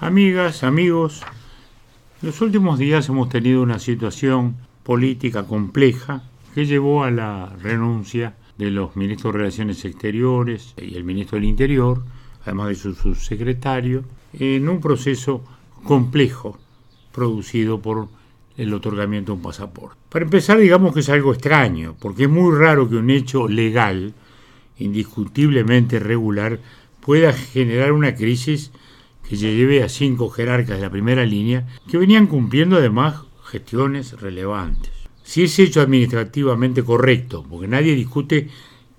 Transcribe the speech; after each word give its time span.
Amigas, 0.00 0.62
amigos, 0.62 1.22
los 2.22 2.40
últimos 2.40 2.78
días 2.78 3.08
hemos 3.08 3.28
tenido 3.28 3.62
una 3.62 3.80
situación 3.80 4.54
política 4.84 5.42
compleja 5.42 6.22
que 6.54 6.66
llevó 6.66 7.02
a 7.02 7.10
la 7.10 7.52
renuncia 7.60 8.36
de 8.58 8.70
los 8.70 8.94
ministros 8.94 9.32
de 9.32 9.38
Relaciones 9.40 9.84
Exteriores 9.84 10.72
y 10.76 10.94
el 10.94 11.02
ministro 11.02 11.34
del 11.34 11.48
Interior, 11.48 12.04
además 12.44 12.68
de 12.68 12.74
su 12.76 12.94
subsecretario, 12.94 14.04
en 14.34 14.68
un 14.68 14.80
proceso 14.80 15.42
complejo 15.82 16.56
producido 17.10 17.82
por 17.82 18.06
el 18.56 18.72
otorgamiento 18.74 19.32
de 19.32 19.38
un 19.38 19.42
pasaporte. 19.42 19.96
Para 20.10 20.24
empezar, 20.24 20.58
digamos 20.58 20.94
que 20.94 21.00
es 21.00 21.08
algo 21.08 21.32
extraño, 21.32 21.96
porque 21.98 22.24
es 22.24 22.30
muy 22.30 22.56
raro 22.56 22.88
que 22.88 22.94
un 22.94 23.10
hecho 23.10 23.48
legal, 23.48 24.14
indiscutiblemente 24.78 25.98
regular, 25.98 26.60
pueda 27.00 27.32
generar 27.32 27.90
una 27.90 28.14
crisis 28.14 28.70
que 29.28 29.36
lleve 29.36 29.82
a 29.82 29.88
cinco 29.88 30.30
jerarcas 30.30 30.76
de 30.76 30.82
la 30.82 30.90
primera 30.90 31.24
línea 31.26 31.66
que 31.90 31.98
venían 31.98 32.26
cumpliendo 32.26 32.76
además 32.76 33.22
gestiones 33.44 34.20
relevantes. 34.20 34.92
Si 35.22 35.42
es 35.44 35.58
hecho 35.58 35.82
administrativamente 35.82 36.82
correcto, 36.82 37.44
porque 37.48 37.68
nadie 37.68 37.94
discute 37.94 38.48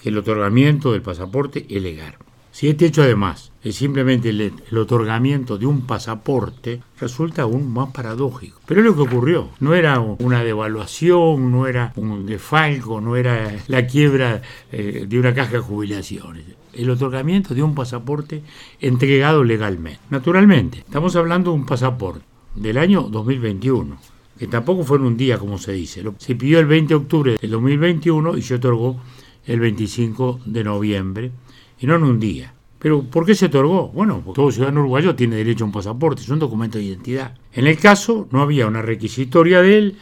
que 0.02 0.10
el 0.10 0.18
otorgamiento 0.18 0.92
del 0.92 1.02
pasaporte 1.02 1.66
es 1.70 1.82
legal. 1.82 2.16
Si 2.60 2.68
este 2.68 2.88
hecho 2.88 3.04
además 3.04 3.54
es 3.64 3.78
simplemente 3.78 4.32
el, 4.32 4.78
otorgamiento 4.78 5.58
de 5.58 5.66
un 5.66 5.88
pasaporte, 5.88 6.82
resulta 7.00 7.44
aún 7.44 7.72
más 7.72 7.92
paradójico. 7.92 8.60
Pero 8.66 8.82
es 8.82 8.86
lo 8.86 8.96
que 8.96 9.04
ocurrió. 9.04 9.48
No 9.62 9.74
era 9.74 10.02
una 10.02 10.44
devaluación, 10.44 11.54
no 11.54 11.68
era 11.68 11.94
un 11.96 12.26
defalco, 12.26 13.00
no 13.00 13.16
era 13.16 13.50
la 13.70 13.88
quiebra 13.88 14.42
eh, 14.74 15.06
de 15.08 15.20
una 15.20 15.34
caja 15.34 15.54
de 15.54 15.60
jubilaciones. 15.60 16.44
El 16.74 16.90
otorgamiento 16.90 17.56
de 17.56 17.64
un 17.64 17.74
pasaporte 17.74 18.44
entregado 18.82 19.46
legalmente. 19.46 20.02
Naturalmente, 20.10 20.80
estamos 20.80 21.16
hablando 21.16 21.52
de 21.52 21.60
un 21.60 21.66
pasaporte 21.66 22.26
del 22.56 22.78
año 22.78 23.04
2021 23.04 23.98
que 24.38 24.48
tampoco 24.48 24.84
fue 24.84 24.98
en 24.98 25.04
un 25.04 25.16
día, 25.16 25.38
como 25.38 25.60
se 25.60 25.72
dice. 25.72 26.04
Se 26.18 26.36
pidió 26.36 26.60
el 26.60 26.66
20 26.66 26.90
de 26.90 26.96
octubre 26.96 27.38
del 27.40 27.52
2021 27.52 28.38
y 28.38 28.42
se 28.42 28.56
otorgó 28.56 29.00
el 29.46 29.62
25 29.62 30.42
de 30.46 30.64
noviembre 30.66 31.32
y 31.80 31.88
no 31.88 31.96
en 31.96 32.04
un 32.04 32.20
día. 32.20 32.54
Pero 32.80 33.04
¿por 33.04 33.26
qué 33.26 33.36
se 33.36 33.48
otorgó? 33.48 33.90
Bueno, 33.90 34.22
porque 34.24 34.38
todo 34.38 34.52
ciudadano 34.52 34.82
uruguayo 34.82 35.16
tiene 35.16 35.36
derecho 35.36 35.66
a 35.66 35.68
un 35.68 35.74
pasaporte, 35.74 36.22
es 36.22 36.30
un 36.30 36.40
documento 36.40 36.78
de 36.78 36.86
identidad. 36.86 37.36
En 37.52 37.68
el 37.68 37.78
caso 37.78 38.28
no 38.32 38.42
había 38.42 38.68
una 38.68 38.82
requisitoria 38.82 39.62
de 39.62 39.78
él 39.78 39.98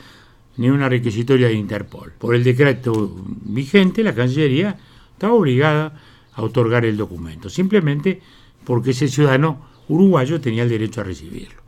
ni 0.58 0.70
una 0.70 0.90
requisitoria 0.90 1.48
de 1.48 1.54
Interpol. 1.54 2.14
Por 2.18 2.36
el 2.36 2.44
decreto 2.44 3.16
vigente, 3.44 4.04
la 4.04 4.14
Cancillería 4.14 4.78
estaba 5.14 5.34
obligada 5.34 6.00
a 6.34 6.42
otorgar 6.42 6.86
el 6.86 6.98
documento, 6.98 7.50
simplemente 7.50 8.22
porque 8.64 8.92
ese 8.92 9.08
ciudadano 9.08 9.62
uruguayo 9.88 10.42
tenía 10.42 10.64
el 10.64 10.70
derecho 10.70 11.02
a 11.02 11.04
recibirlo. 11.04 11.62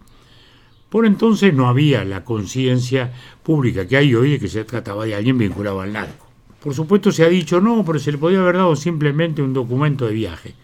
Por 0.90 1.06
entonces 1.06 1.54
no 1.54 1.68
había 1.68 2.04
la 2.04 2.24
conciencia 2.24 3.14
pública 3.44 3.88
que 3.88 3.98
hay 3.98 4.14
hoy 4.16 4.32
de 4.32 4.40
que 4.40 4.48
se 4.48 4.64
trataba 4.64 5.06
de 5.06 5.16
alguien 5.16 5.38
vinculado 5.38 5.82
al 5.82 5.94
narco. 5.94 6.29
Por 6.62 6.74
supuesto 6.74 7.12
se 7.12 7.24
ha 7.24 7.30
dicho 7.30 7.62
no, 7.62 7.86
pero 7.86 8.00
se 8.00 8.12
le 8.12 8.18
podía 8.18 8.42
haber 8.42 8.58
dado 8.58 8.76
simplemente 8.76 9.42
un 9.42 9.54
documento 9.54 10.06
de 10.06 10.14
viaje. 10.14 10.56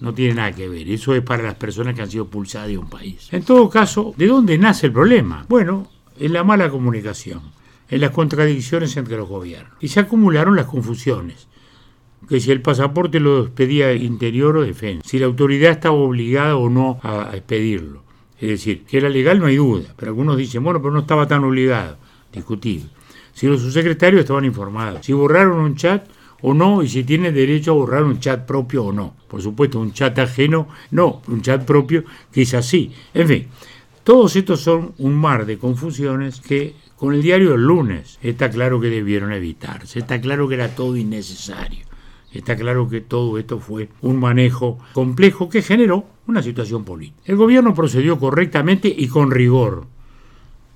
No 0.00 0.12
tiene 0.14 0.34
nada 0.34 0.52
que 0.52 0.68
ver, 0.68 0.88
eso 0.88 1.14
es 1.14 1.22
para 1.22 1.42
las 1.42 1.54
personas 1.54 1.94
que 1.94 2.02
han 2.02 2.10
sido 2.10 2.26
pulsadas 2.26 2.68
de 2.68 2.78
un 2.78 2.88
país. 2.88 3.28
En 3.30 3.42
todo 3.42 3.68
caso, 3.68 4.14
¿de 4.16 4.26
dónde 4.26 4.58
nace 4.58 4.86
el 4.86 4.92
problema? 4.92 5.44
Bueno, 5.48 5.88
en 6.18 6.32
la 6.32 6.44
mala 6.44 6.70
comunicación, 6.70 7.42
en 7.88 8.00
las 8.00 8.10
contradicciones 8.10 8.96
entre 8.96 9.16
los 9.16 9.28
gobiernos. 9.28 9.72
Y 9.80 9.88
se 9.88 10.00
acumularon 10.00 10.56
las 10.56 10.66
confusiones 10.66 11.46
que 12.28 12.40
si 12.40 12.50
el 12.50 12.62
pasaporte 12.62 13.20
lo 13.20 13.42
expedía 13.42 13.92
interior 13.92 14.56
o 14.56 14.62
defensa, 14.62 15.06
si 15.06 15.18
la 15.18 15.26
autoridad 15.26 15.72
estaba 15.72 15.94
obligada 15.94 16.56
o 16.56 16.70
no 16.70 16.98
a 17.02 17.30
expedirlo. 17.34 18.02
Es 18.40 18.48
decir, 18.48 18.84
que 18.84 18.96
era 18.96 19.10
legal 19.10 19.38
no 19.38 19.46
hay 19.46 19.56
duda, 19.56 19.94
pero 19.96 20.10
algunos 20.10 20.38
dicen, 20.38 20.64
bueno, 20.64 20.80
pero 20.80 20.92
no 20.92 21.00
estaba 21.00 21.28
tan 21.28 21.44
obligado. 21.44 21.98
Discutible 22.32 22.88
si 23.34 23.46
los 23.46 23.60
subsecretarios 23.60 24.20
estaban 24.20 24.44
informados, 24.44 25.04
si 25.04 25.12
borraron 25.12 25.58
un 25.58 25.76
chat 25.76 26.06
o 26.40 26.54
no, 26.54 26.82
y 26.82 26.88
si 26.88 27.04
tienen 27.04 27.34
derecho 27.34 27.72
a 27.72 27.74
borrar 27.74 28.04
un 28.04 28.20
chat 28.20 28.46
propio 28.46 28.84
o 28.84 28.92
no. 28.92 29.14
Por 29.28 29.40
supuesto, 29.40 29.80
un 29.80 29.92
chat 29.92 30.18
ajeno, 30.18 30.68
no, 30.90 31.22
un 31.28 31.42
chat 31.42 31.64
propio 31.64 32.04
que 32.30 32.42
es 32.42 32.54
así. 32.54 32.92
En 33.14 33.28
fin, 33.28 33.46
todos 34.02 34.36
estos 34.36 34.60
son 34.60 34.92
un 34.98 35.14
mar 35.14 35.46
de 35.46 35.58
confusiones 35.58 36.40
que 36.40 36.74
con 36.96 37.14
el 37.14 37.22
diario 37.22 37.52
del 37.52 37.62
lunes 37.62 38.18
está 38.22 38.50
claro 38.50 38.80
que 38.80 38.88
debieron 38.88 39.32
evitarse, 39.32 39.98
está 39.98 40.20
claro 40.20 40.48
que 40.48 40.54
era 40.54 40.74
todo 40.74 40.96
innecesario. 40.96 41.84
Está 42.30 42.56
claro 42.56 42.88
que 42.88 43.00
todo 43.00 43.38
esto 43.38 43.60
fue 43.60 43.88
un 44.02 44.18
manejo 44.18 44.78
complejo 44.92 45.48
que 45.48 45.62
generó 45.62 46.04
una 46.26 46.42
situación 46.42 46.84
política. 46.84 47.22
El 47.24 47.36
gobierno 47.36 47.74
procedió 47.74 48.18
correctamente 48.18 48.92
y 48.94 49.06
con 49.06 49.30
rigor 49.30 49.86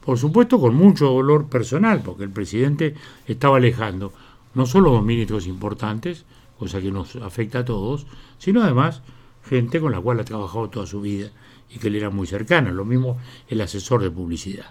por 0.08 0.18
supuesto 0.18 0.58
con 0.58 0.74
mucho 0.74 1.04
dolor 1.04 1.50
personal, 1.50 2.00
porque 2.02 2.24
el 2.24 2.30
presidente 2.30 2.94
estaba 3.26 3.58
alejando 3.58 4.14
no 4.54 4.64
solo 4.64 4.90
dos 4.90 5.04
ministros 5.04 5.46
importantes, 5.46 6.24
cosa 6.58 6.80
que 6.80 6.90
nos 6.90 7.16
afecta 7.16 7.58
a 7.58 7.64
todos, 7.66 8.06
sino 8.38 8.62
además 8.62 9.02
gente 9.44 9.78
con 9.78 9.92
la 9.92 10.00
cual 10.00 10.18
ha 10.18 10.24
trabajado 10.24 10.70
toda 10.70 10.86
su 10.86 11.02
vida 11.02 11.30
y 11.68 11.78
que 11.78 11.90
le 11.90 11.98
era 11.98 12.08
muy 12.08 12.26
cercana, 12.26 12.70
lo 12.70 12.86
mismo 12.86 13.18
el 13.48 13.60
asesor 13.60 14.00
de 14.00 14.10
publicidad. 14.10 14.70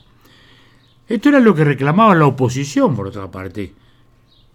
Esto 1.07 1.29
era 1.29 1.39
lo 1.39 1.53
que 1.53 1.65
reclamaba 1.65 2.15
la 2.15 2.25
oposición, 2.25 2.95
por 2.95 3.05
otra 3.05 3.29
parte, 3.29 3.75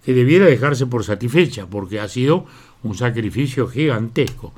que 0.04 0.15
debiera 0.15 0.47
dejarse 0.47 0.87
por 0.87 1.04
satisfecha, 1.04 1.65
porque 1.66 2.00
ha 2.00 2.09
sido 2.09 2.44
un 2.82 2.97
sacrificio 2.97 3.69
gigantesco 3.69 4.53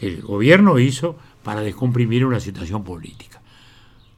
que 0.00 0.08
el 0.08 0.22
gobierno 0.22 0.80
hizo 0.80 1.14
para 1.44 1.60
descomprimir 1.60 2.26
una 2.26 2.40
situación 2.40 2.82
política 2.82 3.43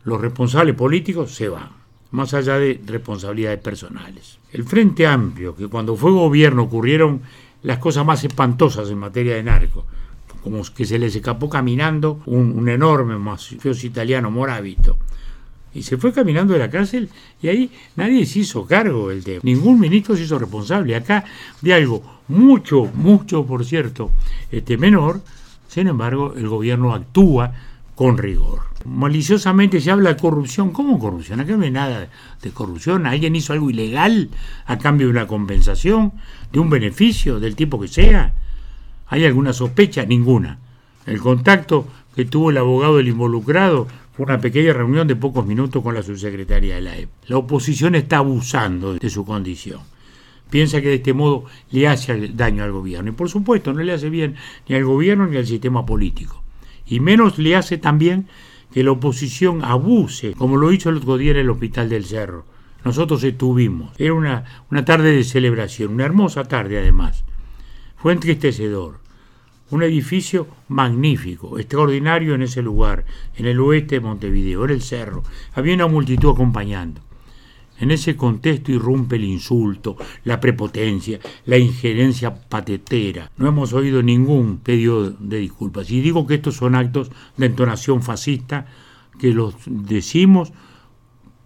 los 0.06 0.20
responsables 0.20 0.76
políticos 0.76 1.34
se 1.34 1.48
van, 1.48 1.68
más 2.12 2.32
allá 2.32 2.58
de 2.58 2.80
responsabilidades 2.86 3.58
personales. 3.58 4.38
El 4.52 4.64
Frente 4.64 5.04
Amplio, 5.04 5.54
que 5.54 5.66
cuando 5.66 5.96
fue 5.96 6.12
gobierno 6.12 6.62
ocurrieron 6.62 7.22
las 7.64 7.78
cosas 7.78 8.06
más 8.06 8.22
espantosas 8.22 8.88
en 8.88 8.98
materia 8.98 9.34
de 9.34 9.42
narco, 9.42 9.84
como 10.44 10.62
que 10.72 10.84
se 10.84 11.00
les 11.00 11.16
escapó 11.16 11.50
caminando 11.50 12.20
un, 12.26 12.68
enorme 12.68 13.18
mafioso 13.18 13.84
italiano, 13.84 14.30
Moravito, 14.30 14.96
y 15.74 15.82
se 15.82 15.96
fue 15.96 16.12
caminando 16.12 16.52
de 16.52 16.60
la 16.60 16.70
cárcel 16.70 17.10
y 17.42 17.48
ahí 17.48 17.70
nadie 17.96 18.24
se 18.26 18.38
hizo 18.38 18.64
cargo 18.64 19.08
del 19.08 19.24
tema. 19.24 19.40
Ningún 19.42 19.80
ministro 19.80 20.14
se 20.16 20.22
hizo 20.22 20.38
responsable. 20.38 20.94
Acá 20.94 21.24
de 21.60 21.74
algo 21.74 22.20
mucho, 22.28 22.84
mucho, 22.94 23.44
por 23.44 23.64
cierto, 23.64 24.12
este 24.52 24.78
menor, 24.78 25.20
sin 25.66 25.88
embargo, 25.88 26.32
el 26.36 26.48
gobierno 26.48 26.94
actúa 26.94 27.52
con 27.96 28.16
rigor. 28.16 28.75
Maliciosamente 28.86 29.80
se 29.80 29.90
habla 29.90 30.14
de 30.14 30.20
corrupción. 30.20 30.70
¿Cómo 30.70 30.98
corrupción? 30.98 31.40
Acá 31.40 31.56
no 31.56 31.64
hay 31.64 31.70
nada 31.70 32.08
de 32.42 32.50
corrupción. 32.50 33.06
¿Alguien 33.06 33.34
hizo 33.36 33.52
algo 33.52 33.70
ilegal 33.70 34.30
a 34.66 34.78
cambio 34.78 35.06
de 35.06 35.12
una 35.12 35.26
compensación, 35.26 36.12
de 36.52 36.60
un 36.60 36.70
beneficio, 36.70 37.40
del 37.40 37.56
tipo 37.56 37.80
que 37.80 37.88
sea? 37.88 38.32
¿Hay 39.08 39.24
alguna 39.24 39.52
sospecha? 39.52 40.04
Ninguna. 40.04 40.58
El 41.06 41.20
contacto 41.20 41.86
que 42.14 42.24
tuvo 42.24 42.50
el 42.50 42.58
abogado 42.58 42.96
del 42.96 43.08
involucrado 43.08 43.86
fue 44.12 44.24
una 44.24 44.40
pequeña 44.40 44.72
reunión 44.72 45.06
de 45.06 45.16
pocos 45.16 45.44
minutos 45.46 45.82
con 45.82 45.94
la 45.94 46.02
subsecretaria 46.02 46.76
de 46.76 46.80
la 46.80 46.96
EP. 46.96 47.08
La 47.26 47.38
oposición 47.38 47.94
está 47.94 48.18
abusando 48.18 48.94
de 48.94 49.10
su 49.10 49.24
condición. 49.24 49.80
Piensa 50.48 50.80
que 50.80 50.88
de 50.88 50.94
este 50.94 51.12
modo 51.12 51.44
le 51.70 51.88
hace 51.88 52.28
daño 52.28 52.62
al 52.62 52.72
gobierno. 52.72 53.10
Y 53.10 53.14
por 53.14 53.28
supuesto 53.28 53.72
no 53.72 53.82
le 53.82 53.92
hace 53.92 54.10
bien 54.10 54.36
ni 54.68 54.76
al 54.76 54.84
gobierno 54.84 55.26
ni 55.26 55.36
al 55.36 55.46
sistema 55.46 55.84
político 55.84 56.42
y 56.86 57.00
menos 57.00 57.38
le 57.38 57.56
hace 57.56 57.78
también 57.78 58.28
que 58.76 58.84
la 58.84 58.90
oposición 58.90 59.64
abuse, 59.64 60.34
como 60.34 60.58
lo 60.58 60.70
hizo 60.70 60.90
el 60.90 60.98
otro 60.98 61.16
día 61.16 61.30
en 61.30 61.38
el 61.38 61.48
Hospital 61.48 61.88
del 61.88 62.04
Cerro. 62.04 62.44
Nosotros 62.84 63.24
estuvimos. 63.24 63.94
Era 63.96 64.12
una, 64.12 64.44
una 64.70 64.84
tarde 64.84 65.12
de 65.12 65.24
celebración, 65.24 65.94
una 65.94 66.04
hermosa 66.04 66.44
tarde 66.44 66.78
además. 66.78 67.24
Fue 67.96 68.12
entristecedor. 68.12 68.98
Un 69.70 69.82
edificio 69.82 70.46
magnífico, 70.68 71.58
extraordinario 71.58 72.34
en 72.34 72.42
ese 72.42 72.60
lugar, 72.60 73.06
en 73.34 73.46
el 73.46 73.60
oeste 73.60 73.94
de 73.94 74.00
Montevideo, 74.02 74.66
en 74.66 74.70
el 74.72 74.82
cerro. 74.82 75.22
Había 75.54 75.74
una 75.74 75.86
multitud 75.86 76.32
acompañando. 76.32 77.00
En 77.78 77.90
ese 77.90 78.16
contexto 78.16 78.72
irrumpe 78.72 79.16
el 79.16 79.24
insulto, 79.24 79.96
la 80.24 80.40
prepotencia, 80.40 81.20
la 81.44 81.58
injerencia 81.58 82.34
patetera. 82.34 83.30
No 83.36 83.48
hemos 83.48 83.72
oído 83.72 84.02
ningún 84.02 84.58
pedido 84.58 85.10
de 85.10 85.38
disculpas. 85.38 85.90
Y 85.90 86.00
digo 86.00 86.26
que 86.26 86.34
estos 86.34 86.56
son 86.56 86.74
actos 86.74 87.10
de 87.36 87.46
entonación 87.46 88.02
fascista, 88.02 88.66
que 89.18 89.32
los 89.32 89.54
decimos 89.66 90.52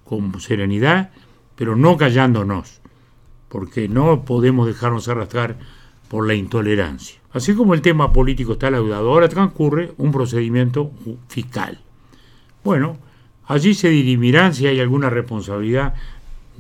con 0.05 0.41
serenidad, 0.41 1.11
pero 1.57 1.77
no 1.77 1.97
callándonos, 1.97 2.81
porque 3.49 3.89
no 3.89 4.25
podemos 4.25 4.67
dejarnos 4.67 5.09
arrastrar 5.09 5.59
por 6.09 6.27
la 6.27 6.35
intolerancia. 6.35 7.21
Así 7.33 7.55
como 7.55 7.75
el 7.75 7.83
tema 7.83 8.13
político 8.13 8.55
está 8.55 8.71
laudado, 8.71 9.11
ahora 9.11 9.29
transcurre 9.29 9.93
un 9.97 10.11
procedimiento 10.11 10.91
fiscal. 11.29 11.79
Bueno, 12.65 12.99
allí 13.47 13.75
se 13.75 13.89
dirimirán 13.89 14.53
si 14.53 14.67
hay 14.67 14.81
alguna 14.81 15.11
responsabilidad 15.11 15.95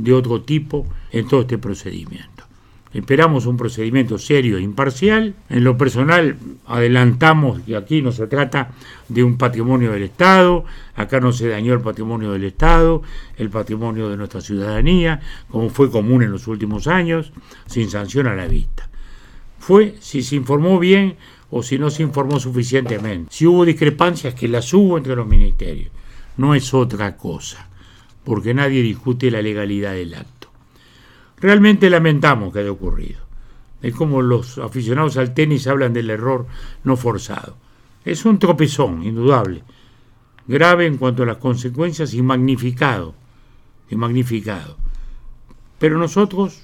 de 0.02 0.12
otro 0.12 0.43
tipo 0.43 0.87
en 1.11 1.29
todo 1.29 1.43
este 1.43 1.58
procedimiento. 1.58 2.44
Esperamos 2.93 3.47
un 3.47 3.56
procedimiento 3.56 4.19
serio 4.19 4.58
e 4.58 4.62
imparcial. 4.62 5.35
En 5.49 5.62
lo 5.62 5.79
personal, 5.79 6.37
adelantamos 6.67 7.61
que 7.61 7.76
aquí 7.76 8.02
no 8.02 8.11
se 8.11 8.26
trata 8.26 8.73
de 9.08 9.23
un 9.23 9.38
patrimonio 9.38 9.93
del 9.93 10.02
Estado, 10.02 10.64
acá 10.97 11.20
no 11.20 11.32
se 11.32 11.49
dañó 11.49 11.73
el 11.73 11.81
patrimonio 11.81 12.32
del 12.32 12.44
Estado, 12.44 13.02
el 13.37 13.49
patrimonio 13.49 14.08
de 14.08 14.17
nuestra 14.17 14.41
ciudadanía, 14.41 15.20
como 15.49 15.70
fue 15.70 15.88
común 15.88 16.25
en 16.25 16.32
los 16.32 16.49
últimos 16.49 16.88
años, 16.88 17.32
sin 17.67 17.88
sanción 17.88 18.26
a 18.26 18.35
la 18.35 18.49
vista. 18.49 18.88
Fue 19.61 19.94
si 20.00 20.23
se 20.25 20.35
informó 20.35 20.81
bien 20.81 21.17
o 21.50 21.62
si 21.62 21.79
no 21.79 21.91
se 21.91 22.02
informó 22.02 22.41
suficientemente. 22.41 23.32
Si 23.32 23.47
hubo 23.47 23.64
discrepancias, 23.64 24.35
que 24.35 24.49
las 24.49 24.73
hubo 24.75 24.99
entre 24.99 25.14
los 25.14 25.29
ministerios. 25.29 25.91
No 26.37 26.56
es 26.56 26.75
otra 26.75 27.17
cosa, 27.17 27.69
porque 28.30 28.54
nadie 28.54 28.80
discute 28.80 29.28
la 29.28 29.42
legalidad 29.42 29.94
del 29.94 30.14
acto. 30.14 30.46
Realmente 31.38 31.90
lamentamos 31.90 32.52
que 32.52 32.60
haya 32.60 32.70
ocurrido. 32.70 33.18
Es 33.82 33.92
como 33.92 34.22
los 34.22 34.56
aficionados 34.58 35.16
al 35.16 35.34
tenis 35.34 35.66
hablan 35.66 35.92
del 35.92 36.10
error 36.10 36.46
no 36.84 36.96
forzado. 36.96 37.56
Es 38.04 38.24
un 38.24 38.38
tropezón, 38.38 39.02
indudable. 39.02 39.64
Grave 40.46 40.86
en 40.86 40.96
cuanto 40.96 41.24
a 41.24 41.26
las 41.26 41.38
consecuencias 41.38 42.14
y 42.14 42.22
magnificado. 42.22 43.16
Y 43.90 43.96
magnificado. 43.96 44.76
Pero 45.80 45.98
nosotros, 45.98 46.62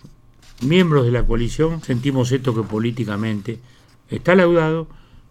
miembros 0.63 1.05
de 1.05 1.11
la 1.11 1.27
coalición, 1.27 1.83
sentimos 1.83 2.31
esto 2.31 2.55
que 2.55 2.63
políticamente 2.63 3.59
está 4.09 4.37
laudado 4.37 4.87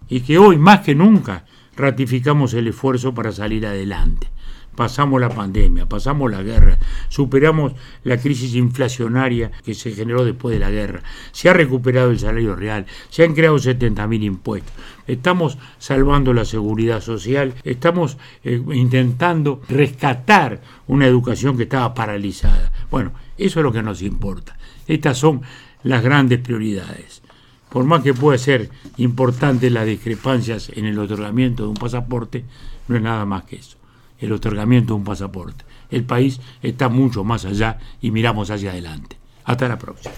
y 0.09 0.19
que 0.19 0.37
hoy 0.37 0.57
más 0.57 0.81
que 0.81 0.95
nunca 0.95 1.45
ratificamos 1.77 2.53
el 2.55 2.67
esfuerzo 2.67 3.13
para 3.13 3.31
salir 3.31 3.65
adelante 3.65 4.34
pasamos 4.75 5.19
la 5.21 5.29
pandemia, 5.29 5.87
pasamos 5.87 6.29
la 6.29 6.43
guerra, 6.43 6.77
superamos 7.09 7.73
la 8.03 8.17
crisis 8.17 8.55
inflacionaria 8.55 9.51
que 9.63 9.73
se 9.73 9.91
generó 9.91 10.23
después 10.23 10.53
de 10.53 10.59
la 10.59 10.69
guerra, 10.69 11.01
se 11.31 11.49
ha 11.49 11.53
recuperado 11.53 12.11
el 12.11 12.19
salario 12.19 12.55
real, 12.55 12.85
se 13.09 13.23
han 13.23 13.33
creado 13.33 13.57
70.000 13.57 14.23
impuestos, 14.23 14.73
estamos 15.07 15.57
salvando 15.77 16.33
la 16.33 16.45
seguridad 16.45 17.01
social, 17.01 17.53
estamos 17.63 18.17
eh, 18.43 18.61
intentando 18.73 19.61
rescatar 19.69 20.61
una 20.87 21.07
educación 21.07 21.57
que 21.57 21.63
estaba 21.63 21.93
paralizada. 21.93 22.71
Bueno, 22.91 23.13
eso 23.37 23.59
es 23.59 23.63
lo 23.63 23.71
que 23.71 23.83
nos 23.83 24.01
importa. 24.01 24.57
Estas 24.87 25.17
son 25.17 25.41
las 25.83 26.03
grandes 26.03 26.39
prioridades. 26.39 27.21
Por 27.69 27.83
más 27.83 28.01
que 28.01 28.13
pueda 28.13 28.37
ser 28.37 28.69
importante 28.97 29.69
las 29.69 29.85
discrepancias 29.85 30.71
en 30.73 30.85
el 30.85 30.97
otorgamiento 30.97 31.63
de 31.63 31.69
un 31.69 31.75
pasaporte, 31.75 32.45
no 32.87 32.95
es 32.95 33.01
nada 33.01 33.25
más 33.25 33.43
que 33.43 33.57
eso 33.57 33.77
el 34.19 34.31
otorgamiento 34.31 34.93
de 34.93 34.99
un 34.99 35.03
pasaporte. 35.03 35.65
El 35.89 36.03
país 36.03 36.39
está 36.61 36.89
mucho 36.89 37.23
más 37.23 37.45
allá 37.45 37.79
y 38.01 38.11
miramos 38.11 38.49
hacia 38.49 38.71
adelante. 38.71 39.17
Hasta 39.43 39.67
la 39.67 39.77
próxima. 39.77 40.13